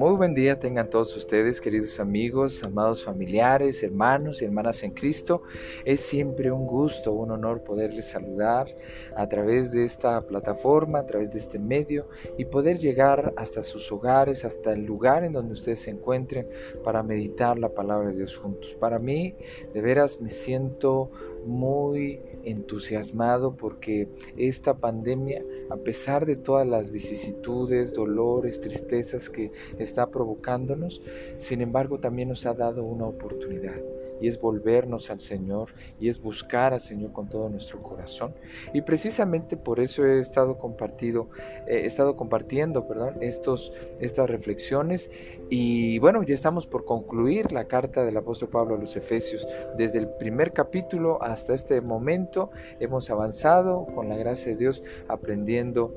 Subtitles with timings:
[0.00, 5.42] Muy buen día tengan todos ustedes, queridos amigos, amados familiares, hermanos y hermanas en Cristo.
[5.84, 8.74] Es siempre un gusto, un honor poderles saludar
[9.14, 13.92] a través de esta plataforma, a través de este medio y poder llegar hasta sus
[13.92, 16.48] hogares, hasta el lugar en donde ustedes se encuentren
[16.82, 18.74] para meditar la palabra de Dios juntos.
[18.80, 19.36] Para mí,
[19.74, 21.10] de veras, me siento
[21.46, 30.10] muy entusiasmado porque esta pandemia, a pesar de todas las vicisitudes, dolores, tristezas que está
[30.10, 31.00] provocándonos,
[31.38, 33.80] sin embargo también nos ha dado una oportunidad
[34.20, 38.34] y es volvernos al Señor y es buscar al Señor con todo nuestro corazón.
[38.72, 41.28] Y precisamente por eso he estado compartido,
[41.66, 45.10] he estado compartiendo, perdón, estos, estas reflexiones
[45.48, 49.46] y bueno, ya estamos por concluir la carta del apóstol Pablo a los Efesios.
[49.76, 55.94] Desde el primer capítulo hasta este momento hemos avanzado con la gracia de Dios aprendiendo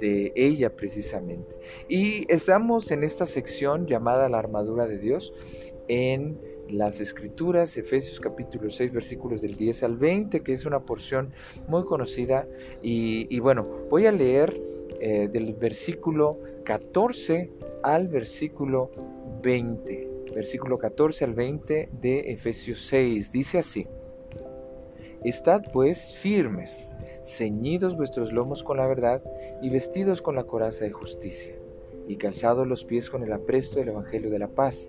[0.00, 1.54] de ella precisamente.
[1.88, 5.32] Y estamos en esta sección llamada la armadura de Dios
[5.88, 6.38] en
[6.70, 11.32] las escrituras, Efesios capítulo 6 versículos del 10 al 20, que es una porción
[11.68, 12.46] muy conocida.
[12.82, 14.60] Y, bueno, voy a leer
[15.00, 17.50] eh, del versículo 14
[17.82, 18.90] al versículo
[19.42, 20.08] 20.
[20.34, 23.30] Versículo 14 al 20 de Efesios 6.
[23.30, 23.86] Dice así.
[25.24, 26.88] Estad pues firmes,
[27.24, 29.22] ceñidos vuestros lomos con la verdad
[29.60, 31.52] y vestidos con la coraza de justicia,
[32.06, 34.88] y calzados los pies con el apresto del Evangelio de la paz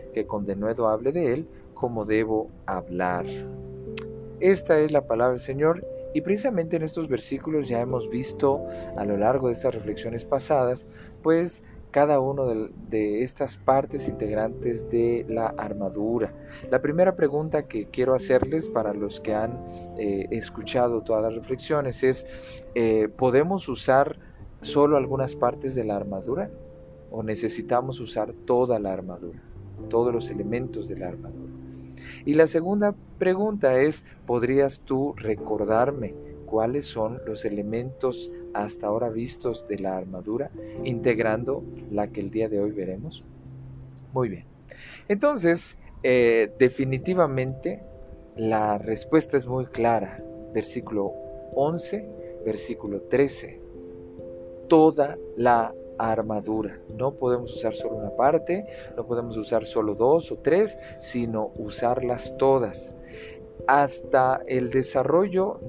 [0.11, 3.25] que con denuedo hable de él como debo hablar.
[4.39, 8.65] Esta es la palabra del Señor y precisamente en estos versículos ya hemos visto
[8.97, 10.85] a lo largo de estas reflexiones pasadas,
[11.21, 12.43] pues cada una
[12.89, 16.33] de, estas partes integrantes de la armadura.
[16.69, 19.59] La primera pregunta que quiero hacerles para los que han
[19.97, 22.25] eh, escuchado todas las reflexiones es,
[22.75, 24.17] eh, ¿podemos usar
[24.61, 26.49] solo algunas partes de la armadura
[27.11, 29.50] o necesitamos usar toda la armadura?
[29.89, 31.51] Todos los elementos de la armadura.
[32.25, 36.13] Y la segunda pregunta es, ¿podrías tú recordarme
[36.45, 40.51] cuáles son los elementos hasta ahora vistos de la armadura,
[40.83, 43.23] integrando la que el día de hoy veremos?
[44.13, 44.45] Muy bien.
[45.07, 47.83] Entonces, eh, definitivamente
[48.35, 50.23] la respuesta es muy clara.
[50.53, 51.13] Versículo
[51.55, 52.05] 11,
[52.45, 53.59] versículo 13.
[54.67, 55.73] Toda la
[56.09, 56.79] armadura.
[56.95, 62.35] No podemos usar solo una parte, no podemos usar solo dos o tres, sino usarlas
[62.37, 62.91] todas.
[63.67, 65.59] Hasta el desarrollo,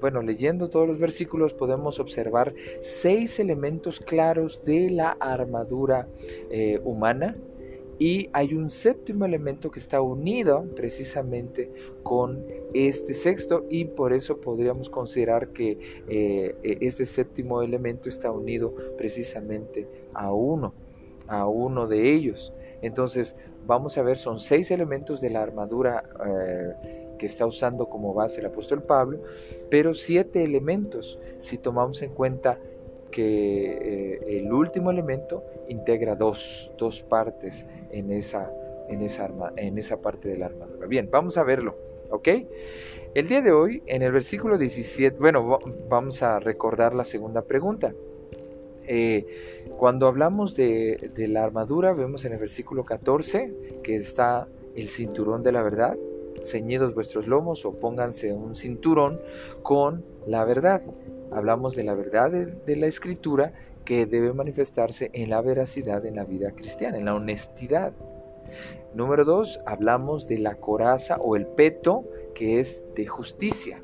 [0.00, 6.08] bueno, leyendo todos los versículos podemos observar seis elementos claros de la armadura
[6.50, 7.36] eh, humana
[7.98, 11.70] y hay un séptimo elemento que está unido precisamente
[12.02, 18.30] con este sexto y por eso podríamos considerar que eh, e, este séptimo elemento está
[18.30, 20.72] unido precisamente a uno,
[21.26, 22.52] a uno de ellos.
[22.82, 23.34] Entonces
[23.66, 28.40] vamos a ver, son seis elementos de la armadura eh, que está usando como base
[28.40, 29.20] el apóstol Pablo,
[29.70, 32.58] pero siete elementos si tomamos en cuenta
[33.10, 38.50] que eh, el último elemento integra dos, dos partes en esa,
[38.88, 40.86] en, esa arma, en esa parte de la armadura.
[40.86, 41.76] Bien, vamos a verlo,
[42.10, 42.28] ¿ok?
[43.14, 45.58] El día de hoy, en el versículo 17, bueno,
[45.88, 47.94] vamos a recordar la segunda pregunta.
[48.86, 49.26] Eh,
[49.76, 55.42] cuando hablamos de, de la armadura, vemos en el versículo 14 que está el cinturón
[55.42, 55.96] de la verdad,
[56.44, 59.20] ceñidos vuestros lomos o pónganse un cinturón
[59.62, 60.82] con la verdad.
[61.30, 63.52] Hablamos de la verdad de, la escritura
[63.88, 67.94] que debe manifestarse en la veracidad en la vida cristiana, en la honestidad.
[68.92, 72.04] Número dos, hablamos de la coraza o el peto
[72.34, 73.80] que es de justicia.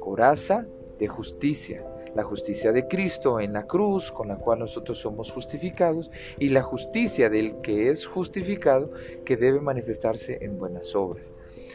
[0.00, 0.66] Coraza
[0.98, 1.84] de justicia.
[2.16, 6.10] La justicia de Cristo en la cruz, con la cual nosotros somos justificados,
[6.40, 8.90] y la justicia del que es justificado,
[9.24, 11.30] que debe manifestarse en buenas obras.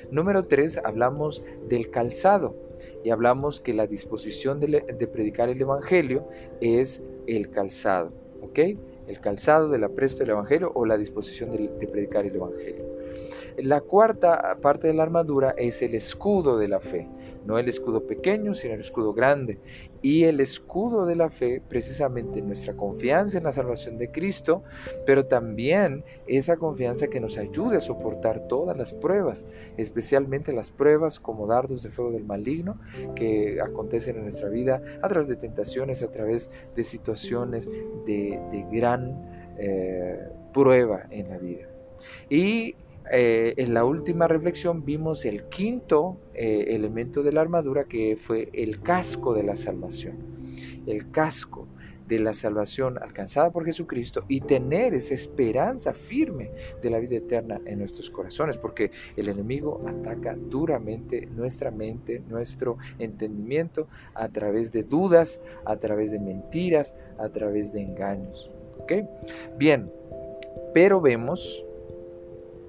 [0.09, 2.55] Número tres, hablamos del calzado
[3.03, 6.27] y hablamos que la disposición de, predicar el Evangelio
[6.59, 7.01] es
[7.35, 8.11] el calzado,
[8.41, 8.59] ¿ok?
[9.07, 12.85] El calzado del apresto del Evangelio o la disposición de, de predicar el Evangelio.
[13.57, 17.07] La cuarta parte de la armadura es el escudo de la fe.
[17.45, 19.59] No el escudo pequeño, sino el escudo grande.
[20.01, 24.63] Y el escudo de la fe, precisamente nuestra confianza en la salvación de Cristo,
[25.05, 29.45] pero también esa confianza que nos ayude a soportar todas las pruebas,
[29.77, 32.79] especialmente las pruebas como dardos de fuego del maligno
[33.15, 37.69] que acontecen en nuestra vida a través de tentaciones, a través de situaciones
[38.05, 38.39] de,
[38.71, 40.17] gran eh,
[40.53, 41.67] prueba en la vida.
[42.29, 42.75] Y
[43.13, 48.49] eh, en la última reflexión vimos el quinto eh, elemento de la armadura que fue
[48.53, 50.15] el casco de la salvación.
[50.85, 51.67] El casco
[52.07, 57.59] de la salvación alcanzada por Jesucristo y tener esa esperanza firme de la vida eterna
[57.65, 64.83] en nuestros corazones, porque el enemigo ataca duramente nuestra mente, nuestro entendimiento a través de
[64.83, 68.51] dudas, a través de mentiras, a través de engaños.
[69.57, 69.89] Bien,
[70.73, 71.65] pero vemos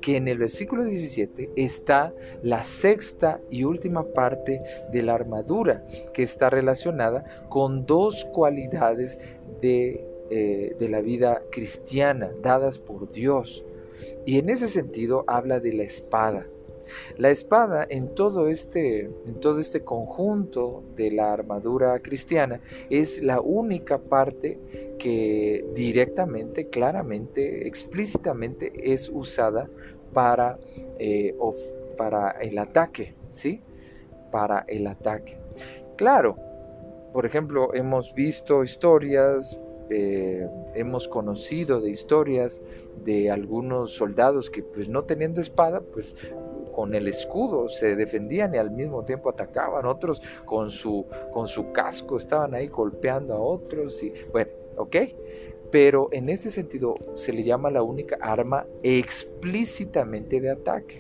[0.03, 2.13] que en el versículo 17 está
[2.43, 4.61] la sexta y última parte
[4.93, 9.19] de la armadura, que está relacionada con dos cualidades
[9.63, 13.65] de, eh, de la vida cristiana dadas por Dios.
[14.27, 16.47] Y en ese sentido habla de la espada.
[17.17, 23.41] La espada en todo este, en todo este conjunto de la armadura cristiana es la
[23.41, 24.59] única parte
[24.99, 29.69] que directamente, claramente, explícitamente es usada
[30.13, 30.59] para,
[30.99, 31.35] eh,
[31.97, 33.61] para el ataque, ¿sí?
[34.31, 35.39] Para el ataque.
[35.97, 36.37] Claro,
[37.13, 39.59] por ejemplo, hemos visto historias,
[39.91, 42.63] eh, hemos conocido de historias
[43.05, 46.17] de algunos soldados que pues no teniendo espada, pues
[46.73, 51.73] con el escudo se defendían y al mismo tiempo atacaban, otros con su, con su
[51.73, 54.97] casco estaban ahí golpeando a otros y bueno, ¿ok?
[55.71, 60.99] Pero en este sentido se le llama la única arma explícitamente de ataque.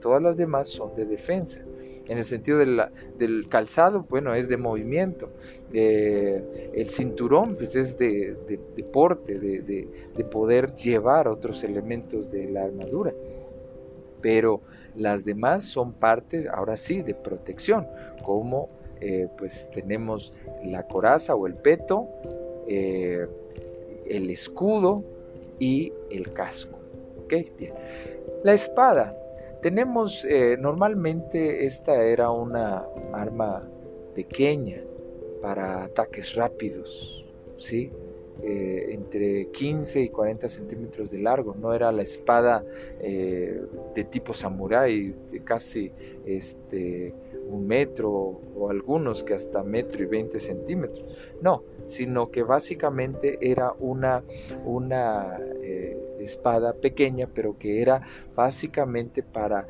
[0.00, 1.60] Todas las demás son de defensa.
[2.08, 5.30] En el sentido del calzado, bueno, es de movimiento.
[5.72, 8.36] el cinturón, pues es de,
[8.76, 13.14] deporte, de, de, poder llevar otros elementos de la armadura.
[14.20, 14.60] Pero
[14.96, 17.86] las demás son partes, ahora sí, de protección,
[18.24, 18.68] como
[19.00, 22.08] eh, pues tenemos la coraza o el peto,
[22.68, 23.26] eh,
[24.06, 25.02] el escudo
[25.58, 26.78] y el casco.
[27.58, 27.72] Bien.
[28.44, 29.16] La espada.
[29.62, 33.66] Tenemos, eh, normalmente esta era una arma
[34.14, 34.82] pequeña
[35.40, 37.24] para ataques rápidos,
[37.56, 37.90] ¿sí?
[38.40, 42.64] Eh, entre 15 y 40 centímetros de largo, no era la espada
[42.98, 43.60] eh,
[43.94, 45.92] de tipo samurái, de casi
[46.24, 47.14] este,
[47.48, 51.04] un metro o algunos que hasta metro y 20 centímetros,
[51.40, 54.24] no, sino que básicamente era una,
[54.64, 58.02] una eh, espada pequeña, pero que era
[58.34, 59.68] básicamente para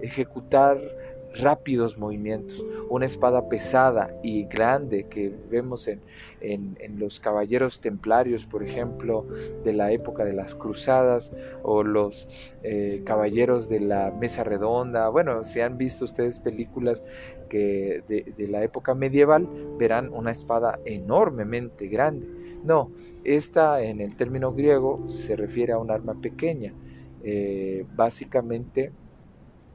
[0.00, 0.80] ejecutar
[1.34, 6.00] rápidos movimientos, una espada pesada y grande que vemos en,
[6.98, 9.26] los caballeros templarios, por ejemplo,
[9.64, 11.32] de la época de las cruzadas,
[11.62, 12.28] o los
[12.62, 15.08] eh, caballeros de la mesa redonda.
[15.08, 17.02] Bueno, si han visto ustedes películas
[17.48, 22.26] que de, la época medieval, verán una espada enormemente grande.
[22.64, 22.90] No,
[23.24, 26.72] esta en el término griego se refiere a un arma pequeña.
[27.24, 28.90] Eh, básicamente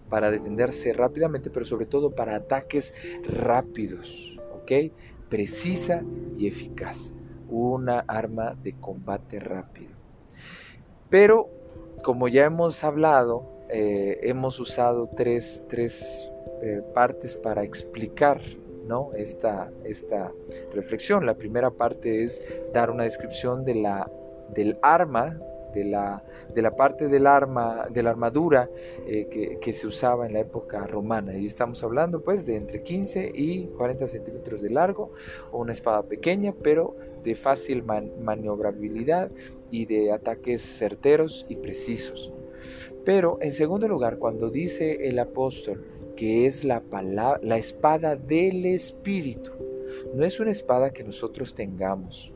[0.09, 2.93] para defenderse rápidamente, pero sobre todo para ataques
[3.23, 4.91] rápidos, ¿ok?
[5.29, 6.03] Precisa
[6.37, 7.13] y eficaz.
[7.49, 9.91] Una arma de combate rápido.
[11.09, 11.49] Pero,
[12.03, 15.63] como ya hemos hablado, eh, hemos usado tres,
[16.61, 18.41] eh, partes para explicar
[18.85, 19.11] ¿no?
[19.13, 20.31] esta, esta
[20.73, 21.25] reflexión.
[21.25, 22.41] La primera parte es
[22.73, 24.09] dar una descripción de la,
[24.53, 25.39] del arma
[25.77, 28.69] de la, de la parte del arma, de la armadura
[29.05, 31.37] eh, que, se usaba en la época romana.
[31.37, 35.11] Y estamos hablando pues de entre 15 y 40 centímetros de largo,
[35.51, 39.29] una espada pequeña, pero de fácil maniobrabilidad
[39.69, 42.31] y de ataques certeros y precisos.
[43.05, 48.65] Pero en segundo lugar, cuando dice el apóstol que es la, palabra, la espada del
[48.65, 49.51] Espíritu,
[50.15, 52.33] no es una espada que nosotros tengamos,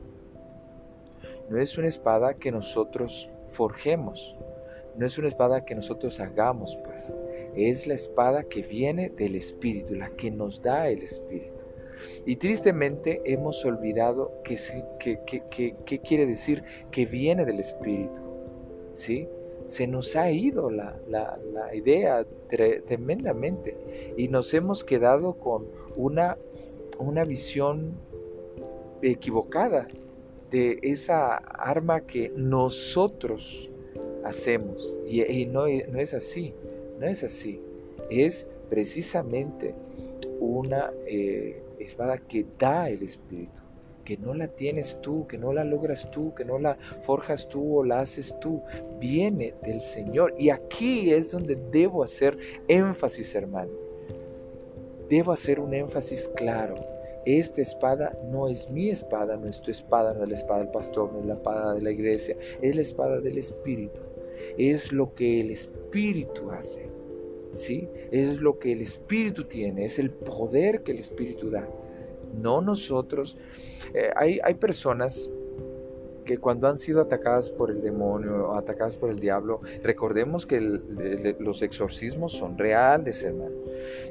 [1.51, 4.38] no es una espada que nosotros forjemos,
[4.96, 7.13] no es una espada que nosotros hagamos, pues.
[7.58, 11.60] Es la espada que viene del Espíritu, la que nos da el Espíritu.
[12.25, 14.55] Y tristemente hemos olvidado que,
[14.98, 18.22] que, quiere decir que viene del Espíritu.
[18.93, 19.27] ¿Sí?
[19.65, 22.25] Se nos ha ido la, la idea
[22.88, 23.75] tremendamente
[24.15, 25.65] y nos hemos quedado con
[25.98, 26.38] una,
[26.98, 27.91] una visión
[29.01, 29.88] equivocada
[30.51, 33.70] de esa arma que nosotros
[34.24, 34.98] hacemos.
[35.08, 36.53] Y, no, no, es así,
[37.00, 37.60] no es así.
[38.10, 39.74] Es precisamente
[40.39, 43.62] una eh, espada que da el Espíritu,
[44.03, 47.79] que no la tienes tú, que no la logras tú, que no la forjas tú
[47.79, 48.62] o la haces tú,
[49.00, 50.36] viene del Señor.
[50.38, 53.72] Y aquí es donde debo hacer énfasis, hermano.
[55.10, 56.75] Debo hacer un énfasis claro.
[57.25, 60.71] Esta espada no es mi espada, no es tu espada, no es la espada del
[60.71, 64.01] pastor, no es la espada de la iglesia, es la espada del Espíritu.
[64.57, 66.89] Es lo que el Espíritu hace.
[67.53, 67.89] ¿Sí?
[68.11, 71.67] Es lo que el Espíritu tiene, es el poder que el Espíritu da.
[72.41, 73.37] No nosotros.
[73.93, 75.29] Eh, hay, hay personas
[76.25, 81.61] que cuando han sido atacadas por el demonio atacadas por el diablo, recordemos que los
[81.61, 83.55] exorcismos son reales, hermano.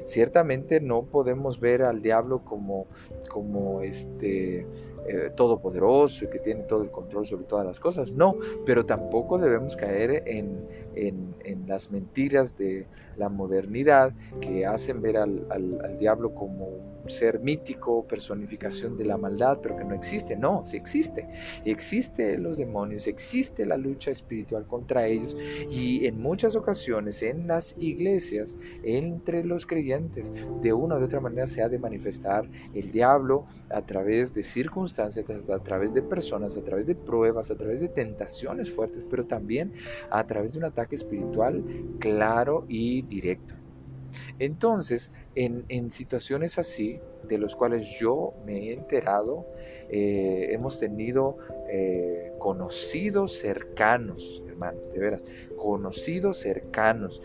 [0.05, 2.87] Ciertamente no podemos ver al diablo como,
[3.29, 4.65] como este,
[5.07, 8.11] eh, todopoderoso y que tiene todo el control sobre todas las cosas.
[8.11, 11.31] No, pero tampoco debemos caer en, en,
[11.67, 12.85] las mentiras de
[13.17, 19.17] la modernidad que hacen ver al, al, diablo como un ser mítico, personificación de la
[19.17, 20.35] maldad, pero que no existe.
[20.35, 21.27] No, sí existe.
[21.65, 25.35] Existe los demonios, existe la lucha espiritual contra ellos
[25.69, 30.31] y en muchas ocasiones en las iglesias, entre los creyentes,
[30.61, 34.90] de una u otra manera se ha de manifestar el diablo a través de circunstancias,
[34.99, 39.73] a través de personas, a través de pruebas, a través de tentaciones fuertes, pero también
[40.09, 41.63] a través de un ataque espiritual
[41.99, 43.55] claro y directo.
[44.39, 49.45] Entonces, en, situaciones así, de los cuales yo me he enterado,
[49.89, 51.37] eh, hemos tenido
[51.69, 55.23] eh, conocidos cercanos, hermanos, de veras,
[55.55, 57.21] conocidos cercanos,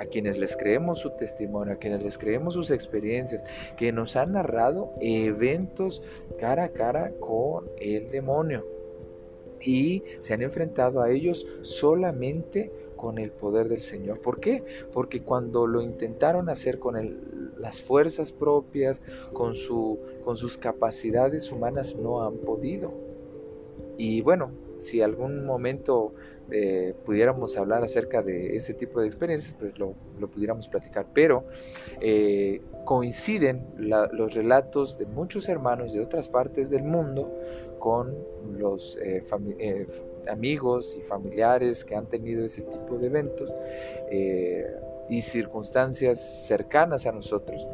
[0.00, 3.44] a quienes les creemos su testimonio, a quienes les creemos sus experiencias,
[3.76, 6.02] que nos han narrado eventos
[6.38, 8.64] cara a cara con el demonio
[9.60, 14.20] y se han enfrentado a ellos solamente con el poder del Señor.
[14.20, 14.64] ¿Por qué?
[14.90, 16.96] Porque cuando lo intentaron hacer con
[17.58, 19.02] las fuerzas propias,
[19.34, 22.90] con, su, con sus capacidades humanas, no han podido.
[23.98, 24.50] Y bueno,
[24.80, 26.14] si algún momento
[26.52, 29.94] eh, pudiéramos hablar acerca de ese tipo de experiencias, pues lo,
[30.28, 31.06] pudiéramos platicar.
[31.14, 31.44] Pero
[32.00, 37.32] eh, coinciden los relatos de muchos hermanos de otras partes del mundo
[37.78, 38.16] con
[38.58, 39.24] los eh,
[40.28, 43.52] amigos y familiares que han tenido ese tipo de eventos
[45.08, 47.66] y circunstancias cercanas a nosotros.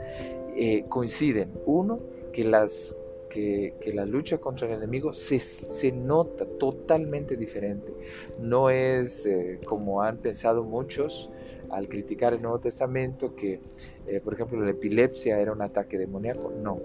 [0.88, 2.00] coinciden, uno,
[2.32, 2.94] que las
[3.36, 7.92] que, la lucha contra el enemigo se, nota totalmente diferente.
[8.40, 11.30] No es eh, como han pensado muchos
[11.70, 13.60] al criticar el Nuevo Testamento que,
[14.06, 16.52] eh, por ejemplo, la epilepsia era un ataque demoníaco.
[16.62, 16.80] No,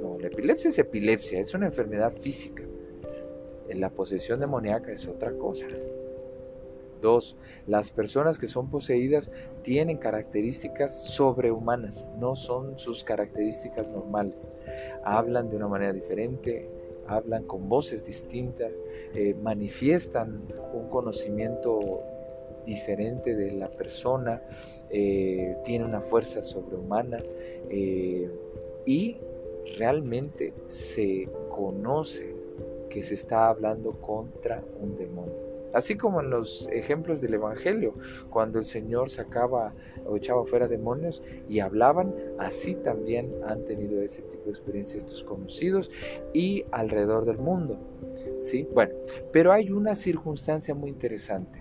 [0.00, 2.62] no, la epilepsia es epilepsia, es una enfermedad física.
[3.68, 5.66] La posesión demoníaca es otra cosa.
[7.02, 9.30] Dos, las personas que son poseídas
[9.62, 14.36] tienen características sobrehumanas, no son sus características normales.
[15.04, 16.70] Hablan de una manera diferente,
[17.08, 18.80] hablan con voces distintas,
[19.14, 20.42] eh, manifiestan
[20.72, 22.00] un conocimiento
[22.64, 24.40] diferente de la persona,
[24.88, 27.18] eh, tiene una fuerza sobrehumana
[27.68, 28.30] eh,
[28.86, 29.16] y
[29.76, 32.34] realmente se conoce
[32.88, 35.51] que se está hablando contra un demonio.
[35.72, 37.94] Así como en los ejemplos del Evangelio,
[38.30, 39.72] cuando el Señor sacaba
[40.06, 45.24] o echaba fuera demonios y hablaban, así también han tenido ese tipo de experiencia estos
[45.24, 45.90] conocidos
[46.32, 47.78] y alrededor del mundo.
[48.40, 48.68] ¿sí?
[48.74, 48.94] Bueno,
[49.32, 51.58] pero hay una circunstancia muy interesante,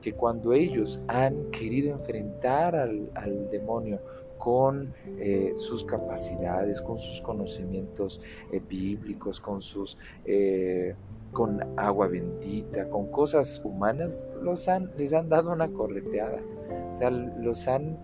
[0.00, 4.00] que cuando ellos han querido enfrentar al, demonio
[4.38, 8.20] con eh, sus capacidades, con sus conocimientos
[8.52, 10.94] eh, bíblicos, con sus eh,
[11.32, 16.40] con agua bendita, con cosas humanas, los han, les han dado una correteada.
[16.92, 17.98] O sea, los han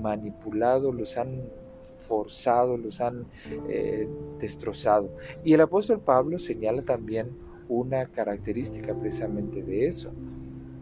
[0.00, 1.42] manipulado, los han
[2.08, 3.26] forzado, los han
[3.68, 4.08] eh,
[4.40, 5.10] destrozado.
[5.44, 7.28] Y el apóstol Pablo señala también
[7.68, 10.10] una característica precisamente de eso,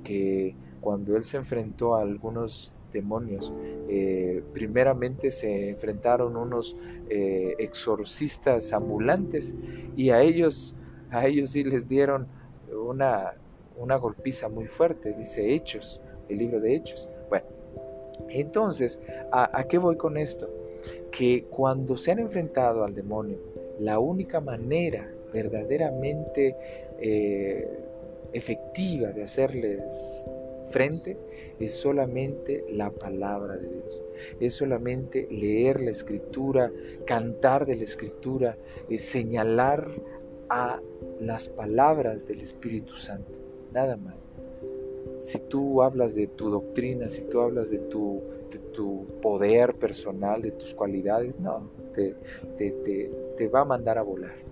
[0.05, 3.53] que cuando él se enfrentó a algunos demonios,
[3.89, 6.77] eh, primeramente se enfrentaron unos
[7.11, 9.55] eh, exorcistas ambulantes
[9.97, 10.77] y a ellos
[11.11, 12.27] a ellos sí les dieron
[12.73, 13.33] una,
[13.77, 17.09] una golpiza muy fuerte, dice Hechos, el libro de Hechos.
[17.29, 17.47] Bueno,
[18.29, 18.99] entonces,
[19.33, 20.49] ¿a, qué voy con esto?
[21.11, 23.39] Que cuando se han enfrentado al demonio,
[23.81, 26.57] la única manera verdaderamente
[27.01, 27.69] eh,
[28.33, 30.21] efectiva de hacerles
[30.69, 31.17] frente
[31.61, 34.03] es solamente la palabra de Dios,
[34.41, 36.71] es solamente leer la escritura,
[37.07, 38.57] cantar de la escritura,
[38.89, 39.89] es señalar
[40.49, 40.81] a
[41.21, 43.33] las palabras del Espíritu Santo,
[43.73, 44.23] nada más.
[45.21, 48.23] si tú hablas de tu doctrina, si tú hablas de tu,
[48.73, 52.15] tu poder personal, de tus cualidades, no, te,
[53.37, 54.47] te va a mandar a volar.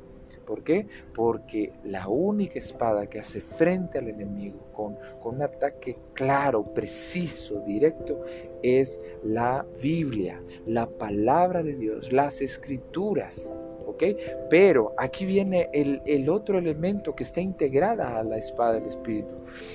[0.44, 0.86] ¿Por qué?
[1.14, 7.60] Porque la única espada que hace frente al enemigo con, con un ataque claro, preciso,
[7.66, 8.24] directo,
[8.62, 13.50] es la Biblia, la palabra de Dios, las escrituras.
[14.50, 19.34] Pero aquí viene el, el, otro elemento que está integrada a la espada del Espíritu.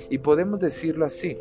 [0.10, 1.38] Y podemos decirlo así,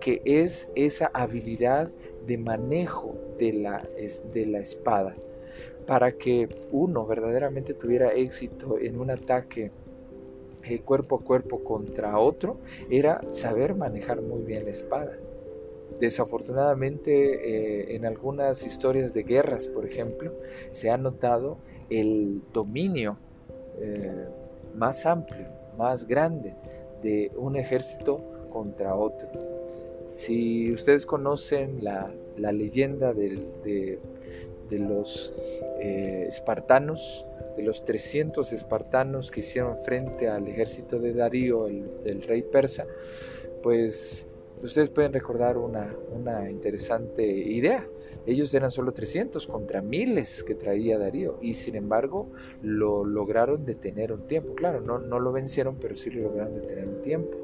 [0.00, 1.90] que es esa habilidad
[2.26, 3.82] de manejo de la,
[4.32, 5.14] de la espada
[5.86, 9.72] para que uno verdaderamente tuviera éxito en un ataque
[10.62, 12.58] eh, cuerpo a cuerpo contra otro,
[12.90, 15.18] era saber manejar muy bien la espada.
[15.98, 20.32] Desafortunadamente, eh, en algunas historias de guerras, por ejemplo,
[20.70, 21.58] se ha notado
[21.90, 23.16] el dominio
[23.80, 24.26] eh,
[24.76, 26.54] más amplio, más grande
[27.02, 28.20] de un ejército
[28.52, 29.28] contra otro.
[30.08, 33.98] Si ustedes conocen la, leyenda de,
[34.70, 35.34] de los
[35.80, 42.42] eh, espartanos, de los 300 espartanos que hicieron frente al ejército de Darío, el, rey
[42.42, 42.86] persa,
[43.62, 44.26] pues
[44.62, 47.86] ustedes pueden recordar una, una, interesante idea.
[48.26, 52.30] Ellos eran solo 300 contra miles que traía Darío y sin embargo
[52.62, 54.54] lo lograron detener un tiempo.
[54.54, 57.36] Claro, no, no lo vencieron, pero sí lo lograron detener un tiempo.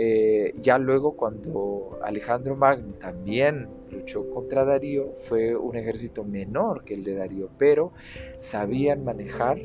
[0.00, 6.94] Eh, ya luego cuando Alejandro Magno también luchó contra Darío, fue un ejército menor que
[6.94, 7.92] el de Darío, pero
[8.38, 9.58] sabían manejar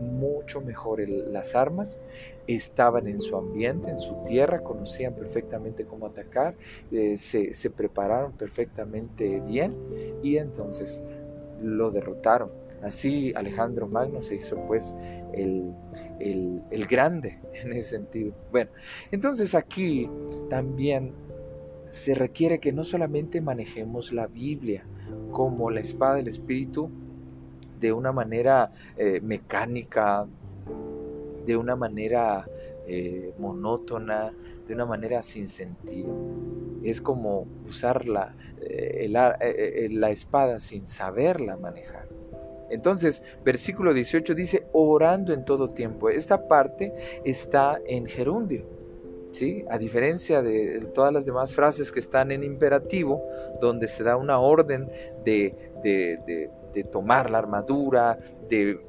[0.00, 1.98] mucho mejor las armas,
[2.46, 6.54] estaban en su ambiente, en su tierra, conocían perfectamente cómo atacar,
[6.90, 9.74] eh, se, se prepararon perfectamente bien
[10.22, 11.00] y entonces
[11.62, 12.50] lo derrotaron.
[12.82, 14.94] Así Alejandro Magno se hizo pues
[15.34, 15.72] el,
[16.18, 18.32] el, grande en ese sentido.
[18.50, 18.70] Bueno,
[19.10, 20.08] entonces aquí
[20.48, 21.12] también
[21.90, 24.84] se requiere que no solamente manejemos la Biblia
[25.32, 26.90] como la espada del Espíritu
[27.80, 30.26] de una manera eh, mecánica,
[31.46, 32.46] de una manera
[32.86, 34.32] eh, monótona,
[34.68, 36.14] de una manera sin sentido.
[36.84, 42.08] Es como usar la, eh, la espada sin saberla manejar.
[42.70, 46.08] Entonces, versículo 18 dice, orando en todo tiempo.
[46.08, 46.92] Esta parte
[47.24, 48.64] está en gerundio.
[49.32, 49.64] ¿Sí?
[49.70, 53.22] A diferencia de todas las demás frases que están en imperativo,
[53.60, 54.90] donde se da una orden
[55.24, 56.50] de, de,
[56.90, 58.80] tomar la armadura, de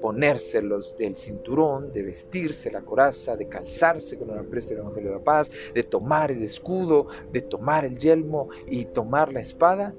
[0.00, 5.10] ponerse los del cinturón, de vestirse la coraza, de calzarse con el apresto del Evangelio
[5.10, 9.94] de la Paz, de tomar el escudo, de tomar el yelmo y tomar la espada.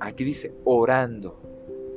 [0.00, 1.36] Aquí dice orando.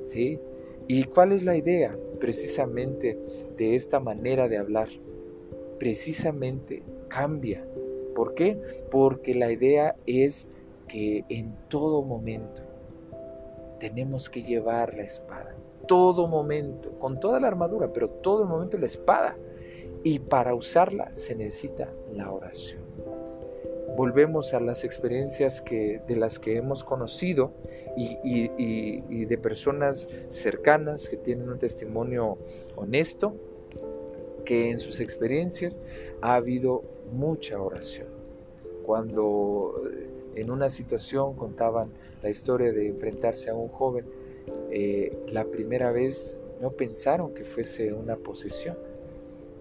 [0.04, 0.40] ¿sí?
[0.88, 3.18] ¿Y cuál es la idea precisamente
[3.58, 4.90] de esta manera de hablar?
[5.80, 7.66] Precisamente cambia.
[8.16, 8.60] ¿Por qué?
[8.92, 10.48] Porque la idea es
[10.88, 12.64] que en todo momento
[13.82, 15.54] tenemos que llevar la espada.
[15.88, 19.36] Todo momento, con toda la armadura, pero todo el momento la espada.
[20.04, 22.82] Y para usarla se necesita la oración
[23.96, 27.52] volvemos a las experiencias que, de las que hemos conocido
[27.98, 32.38] y, de personas cercanas que tienen un testimonio
[32.76, 33.36] honesto,
[34.46, 35.80] que en sus experiencias
[36.22, 38.08] ha habido mucha oración.
[38.84, 44.06] Cuando eh, en una situación contaban la historia de enfrentarse a un joven,
[44.70, 48.78] eh, la primera vez no pensaron que fuese una posesión.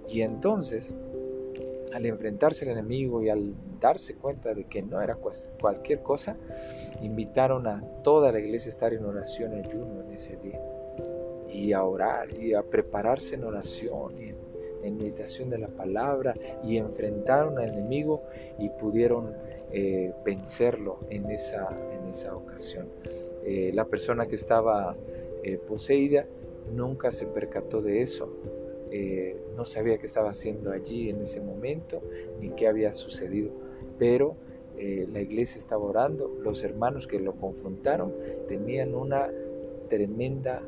[0.08, 0.94] Y entonces
[1.92, 5.16] al enfrentarse al enemigo y al darse cuenta de que no era
[5.60, 6.36] cualquier cosa,
[7.02, 10.60] invitaron a toda la iglesia a estar en oración y ayuno en ese día.
[11.48, 14.50] Y a orar y a prepararse en oración y en,
[14.96, 18.22] meditación de la palabra y enfrentaron al enemigo
[18.58, 19.34] y pudieron
[19.72, 22.88] eh, vencerlo en esa, en esa ocasión.
[23.44, 24.96] Eh, la persona que estaba
[25.42, 26.26] eh, poseída
[26.74, 28.32] nunca se percató de eso,
[28.90, 32.02] eh, no sabía qué estaba haciendo allí en ese momento
[32.40, 33.50] ni qué había sucedido,
[33.98, 34.36] pero
[35.12, 38.14] la iglesia estaba orando, los hermanos que lo confrontaron
[38.48, 39.30] tenían una
[39.90, 40.62] tremenda,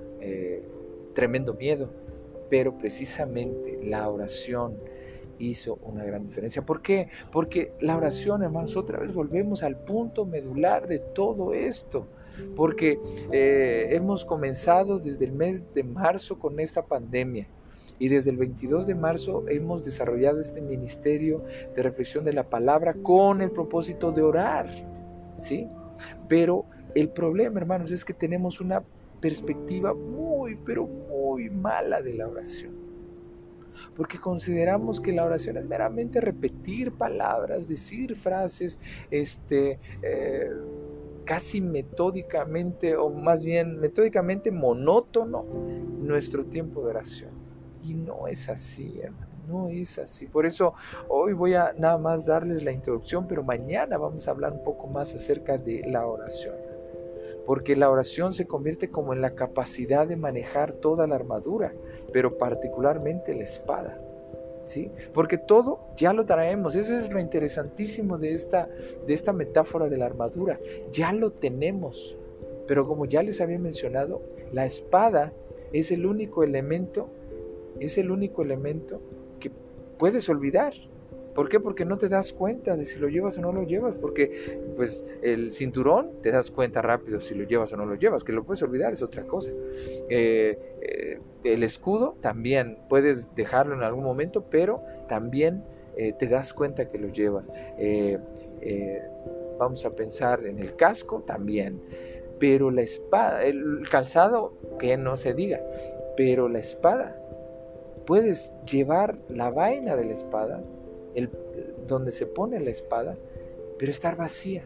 [1.15, 1.89] tremendo miedo,
[2.51, 4.77] pero precisamente la oración
[5.39, 6.63] hizo una gran diferencia.
[6.63, 7.09] ¿Por qué?
[7.31, 12.07] Porque la oración, hermanos, otra vez volvemos al punto medular de todo esto
[12.57, 12.99] porque
[13.91, 17.47] hemos comenzado desde el mes de marzo con esta pandemia
[17.99, 21.45] y desde el 22 de marzo hemos desarrollado este ministerio
[21.77, 24.67] de reflexión de la palabra con el propósito de orar,
[25.37, 25.69] ¿sí?
[26.27, 26.65] Pero
[26.95, 28.83] el problema, hermanos, es que tenemos una
[29.21, 32.82] perspectiva muy, pero muy mala de la oración.
[33.97, 38.79] Porque consideramos que la oración es meramente repetir palabras, decir frases,
[39.11, 40.51] este, eh,
[41.25, 45.45] casi metódicamente, o más bien metódicamente monótono,
[46.01, 47.31] nuestro tiempo de oración.
[47.83, 49.33] Y no es así, hermano.
[49.49, 50.27] No es así.
[50.27, 50.75] Por eso
[51.09, 54.87] hoy voy a nada más darles la introducción, pero mañana vamos a hablar un poco
[54.87, 56.55] más acerca de la oración
[57.47, 61.73] porque la oración se convierte como en la capacidad de manejar toda la armadura,
[62.13, 64.01] pero particularmente la espada.
[64.65, 64.93] ¿Sí?
[65.13, 68.69] Porque todo ya lo traemos, eso es lo interesantísimo de esta,
[69.07, 70.61] de esta metáfora de la armadura,
[70.93, 72.17] ya lo tenemos,
[72.69, 75.33] pero como ya les había mencionado, la espada
[75.73, 77.09] es el único elemento,
[77.81, 79.01] es el único elemento
[79.41, 79.51] que
[79.99, 80.75] puedes olvidar,
[81.35, 81.61] ¿Por qué?
[81.61, 85.05] Porque no te das cuenta de si lo llevas o no lo llevas, porque pues
[85.23, 88.45] el cinturón te das cuenta rápido si lo llevas o no lo llevas, que lo
[88.45, 89.51] puedes olvidar es otra cosa.
[90.09, 95.65] Eh, eh, el escudo también puedes dejarlo en algún momento, pero también
[95.97, 97.51] eh, te das cuenta que lo llevas.
[99.59, 101.81] vamos a pensar en el casco también,
[102.39, 105.61] pero la espada, el calzado, que no se diga,
[106.17, 107.17] pero la espada,
[108.05, 110.63] puedes llevar la vaina de la espada
[111.15, 111.31] el,
[111.87, 113.17] donde se pone la espada,
[113.79, 114.65] pero estar vacía.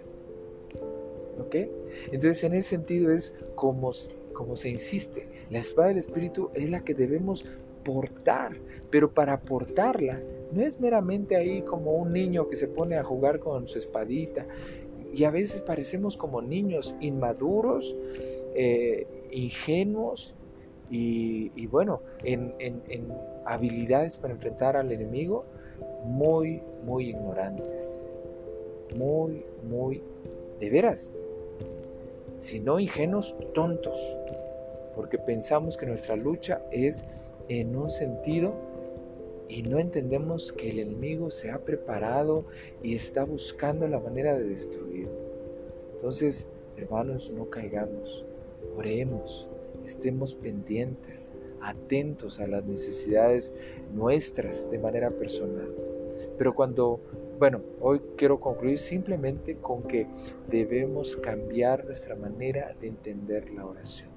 [1.39, 1.55] ¿Ok?
[2.13, 3.93] Entonces en ese sentido es como,
[4.33, 5.29] como se insiste.
[5.51, 7.45] La espada del Espíritu es la que debemos
[7.85, 8.57] portar,
[8.91, 10.21] pero para portarla
[10.53, 14.47] no es meramente ahí como un niño que se pone a jugar con su espadita.
[15.15, 17.97] Y a veces parecemos como niños inmaduros,
[18.55, 20.35] eh, ingenuos
[20.91, 22.53] y, bueno, en
[23.45, 25.45] habilidades para enfrentar al enemigo,
[26.05, 28.05] muy, muy ignorantes.
[28.97, 30.03] Muy, muy,
[30.61, 31.11] de veras,
[32.41, 33.99] si no ingenuos, tontos.
[34.95, 37.05] Porque pensamos que nuestra lucha es
[37.49, 38.55] en un sentido
[39.49, 42.45] y no entendemos que el enemigo se ha preparado
[42.83, 45.09] y está buscando la manera de destruir.
[45.95, 48.25] Entonces, hermanos, no caigamos,
[48.77, 49.49] oremos,
[49.85, 51.33] estemos pendientes,
[51.63, 53.53] atentos a las necesidades
[53.95, 55.69] nuestras de manera personal.
[56.39, 57.01] Pero cuando,
[57.39, 60.07] bueno, hoy quiero concluir simplemente con que
[60.51, 64.11] debemos cambiar nuestra manera de entender la oración.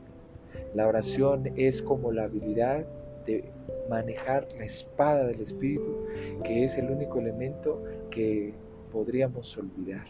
[0.73, 2.85] La oración es como la habilidad
[3.25, 3.45] de
[3.89, 6.05] manejar la espada del Espíritu,
[6.43, 8.53] que es el único elemento que
[8.91, 10.05] podríamos olvidar,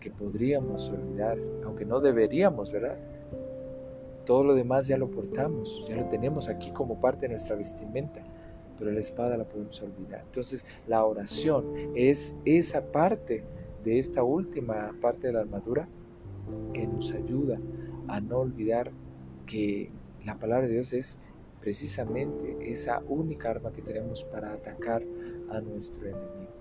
[0.00, 2.96] que podríamos olvidar, aunque no deberíamos, ¿verdad?
[4.24, 8.22] Todo lo demás ya lo portamos, ya lo tenemos aquí como parte de nuestra vestimenta,
[8.78, 10.22] pero la espada la podemos olvidar.
[10.26, 13.44] Entonces la oración es esa parte
[13.84, 15.88] de esta última parte de la armadura
[16.72, 17.58] que nos ayuda
[18.08, 18.90] a no olvidar
[19.46, 19.90] que
[20.24, 21.18] la palabra de Dios es
[21.60, 25.02] precisamente esa única arma que tenemos para atacar
[25.50, 26.52] a nuestro enemigo.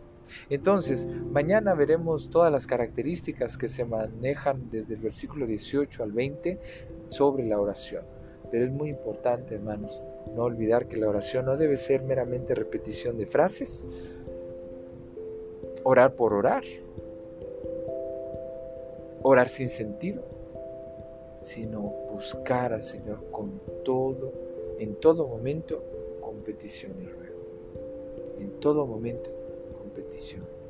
[0.50, 6.60] Entonces, mañana veremos todas las características que se manejan desde el versículo 18 al 20
[7.12, 8.04] sobre la oración.
[8.50, 10.02] Pero es muy importante, hermanos,
[10.36, 13.84] no olvidar que la oración no debe ser meramente repetición de frases,
[15.84, 16.64] orar por orar,
[19.22, 20.24] orar sin sentido,
[21.44, 24.32] sino buscar al Señor con todo,
[24.80, 25.84] en todo momento,
[26.22, 27.42] con petición y ruego.
[28.40, 29.30] En todo momento,
[29.78, 30.61] con petición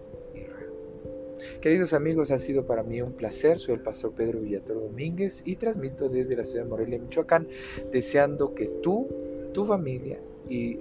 [1.62, 3.60] Queridos amigos, ha sido para mí un placer.
[3.60, 7.48] Soy el pastor Pedro Villatoro Domínguez y transmito desde la ciudad de Morelia, Michoacán,
[7.92, 9.08] deseando que tú,
[9.54, 10.76] tu familia y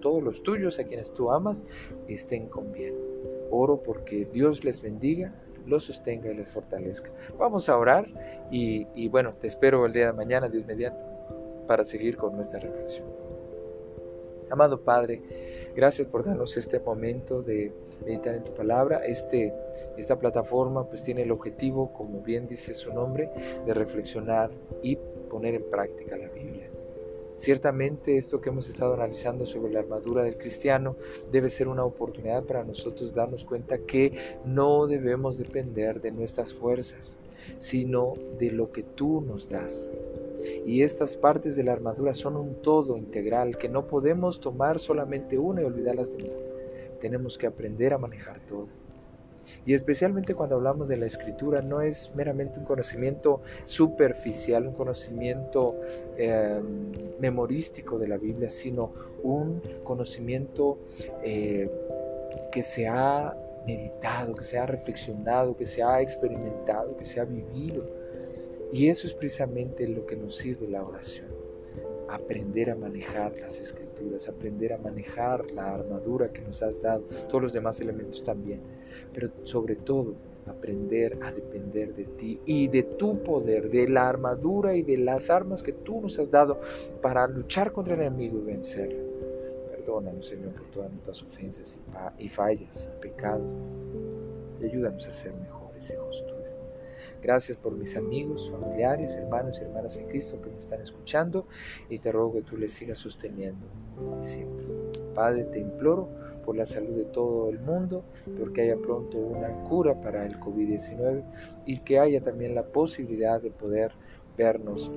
[0.00, 1.64] todos los tuyos a quienes tú amas
[2.08, 2.94] estén con bien.
[3.50, 5.34] Oro porque Dios les bendiga,
[5.66, 7.10] los sostenga y les fortalezca.
[7.38, 8.06] Vamos a orar
[8.50, 11.00] y, y bueno, te espero el día de mañana, Dios mediante,
[11.66, 13.06] para seguir con nuestra reflexión.
[14.50, 15.20] Amado Padre,
[15.76, 17.70] gracias por darnos este momento de
[18.04, 19.04] meditar en tu palabra.
[19.04, 19.52] Este,
[19.98, 23.30] esta plataforma pues tiene el objetivo, como bien dice su nombre,
[23.66, 24.50] de reflexionar
[24.82, 24.96] y
[25.30, 26.70] poner en práctica la Biblia.
[27.36, 30.96] Ciertamente esto que hemos estado analizando sobre la armadura del cristiano
[31.30, 37.18] debe ser una oportunidad para nosotros darnos cuenta que no debemos depender de nuestras fuerzas,
[37.56, 39.90] sino de lo que tú nos das.
[40.66, 45.38] Y estas partes de la armadura son un todo integral que no podemos tomar solamente
[45.38, 46.36] una y olvidar las demás.
[47.00, 48.86] Tenemos que aprender a manejar todas.
[49.64, 55.76] Y especialmente cuando hablamos de la escritura, no es meramente un conocimiento superficial, un conocimiento
[56.16, 60.78] em, memorístico de la Biblia, sino un conocimiento
[61.22, 61.70] eh,
[62.50, 67.24] que se ha meditado, que se ha reflexionado, que se ha experimentado, que se ha
[67.24, 67.84] vivido
[68.72, 71.26] y eso es precisamente lo que nos sirve la oración.
[72.08, 77.42] aprender a manejar las escrituras, aprender a manejar la armadura que nos has dado, todos
[77.42, 78.60] los demás elementos también,
[79.12, 80.14] pero sobre todo
[80.46, 85.30] aprender a depender de ti y de tu poder, de la armadura y de las
[85.30, 86.60] armas que tú nos has dado
[87.02, 89.05] para luchar contra el enemigo y vencerlo.
[89.86, 91.78] Perdónanos, Señor, por todas nuestras ofensas
[92.18, 93.46] y fallas, y pecados,
[94.60, 96.42] y ayúdanos a ser mejores hijos tuyos.
[97.22, 101.46] Gracias por mis amigos, familiares, hermanos y hermanas en Cristo que me están escuchando
[101.88, 103.64] y te ruego que tú les sigas sosteniendo
[104.22, 104.66] siempre.
[105.14, 106.08] Padre, te imploro
[106.44, 108.02] por la salud de todo el mundo,
[108.36, 111.22] porque haya pronto una cura para el COVID-19
[111.64, 113.92] y que haya también la posibilidad de poder
[114.36, 114.90] vernos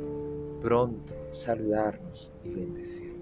[0.64, 3.19] pronto, saludarnos y bendecir.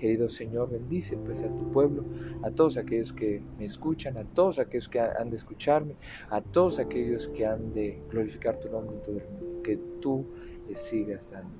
[0.00, 2.06] Querido Señor, bendice pues a tu pueblo,
[2.42, 5.94] a todos aquellos que me escuchan, a todos aquellos que han de escucharme,
[6.30, 9.62] a todos aquellos que han de glorificar tu nombre en todo el mundo.
[9.62, 10.24] Que tú
[10.66, 11.52] les sigas dando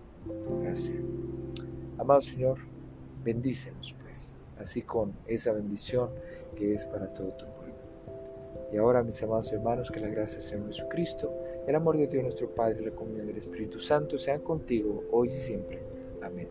[0.63, 0.95] gracia.
[1.99, 2.57] Amado Señor,
[3.23, 6.09] bendícenos pues, así con esa bendición
[6.57, 7.75] que es para todo tu pueblo.
[8.73, 11.31] Y ahora, mis amados hermanos, que la gracia del Señor Jesucristo,
[11.67, 15.29] el amor de Dios nuestro Padre y la comunión del Espíritu Santo sean contigo hoy
[15.29, 15.83] y siempre.
[16.23, 16.49] Amén.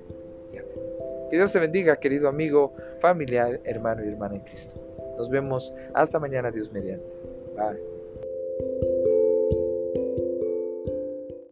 [1.29, 4.75] Que Dios te bendiga, querido amigo, familiar, hermano y hermana en Cristo.
[5.17, 7.05] Nos vemos hasta mañana, Dios mediante.
[7.55, 8.98] Bye.